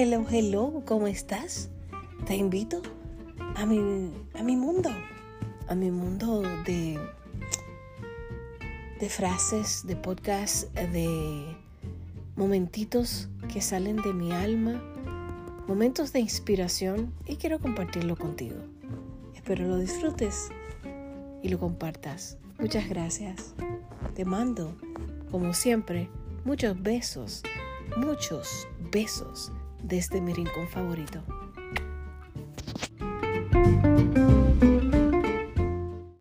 [0.00, 1.70] Hello, hello, ¿cómo estás?
[2.24, 2.82] Te invito
[3.56, 4.90] a mi, a mi mundo,
[5.66, 6.96] a mi mundo de,
[9.00, 11.56] de frases, de podcast, de
[12.36, 14.80] momentitos que salen de mi alma,
[15.66, 18.58] momentos de inspiración y quiero compartirlo contigo.
[19.34, 20.50] Espero lo disfrutes
[21.42, 22.38] y lo compartas.
[22.60, 23.52] Muchas gracias.
[24.14, 24.76] Te mando,
[25.32, 26.08] como siempre,
[26.44, 27.42] muchos besos,
[27.96, 29.50] muchos besos
[29.82, 31.22] desde mi rincón favorito.